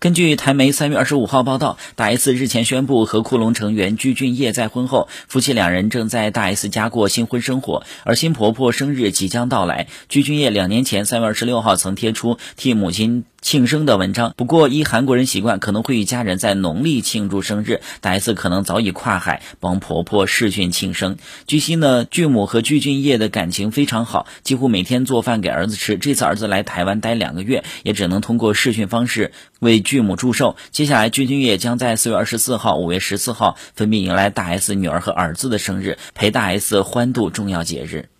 [0.00, 9.88] 根据台媒三月二十五号报道，大 S 日前宣布和库隆成员鞠俊晔再婚后，夫妻两人正在大 S 家过新婚生活，而新婆婆生日即将到来。
[10.08, 13.24] 鞠俊晔两年前三月二十六号曾贴出替母亲。
[13.48, 17.80] 庆生的文章，不过依韩国人习惯，可能会与家人在农历庆祝生日。
[18.02, 21.16] 大 S 可能早已跨海帮婆婆视讯庆生。
[21.46, 25.96] 据悉呢，巨母和具俊晔的感情非常好，几乎每天做饭给儿子吃。
[25.96, 30.56] 这次儿子来台湾待两个月，也只能通过视讯方式为巨母祝寿。
[30.70, 38.10] 接下来，具俊晔将在四月二十四号、五月十四号分别迎来大 S 女儿和儿子的生日，陪大 S 欢度重要节日。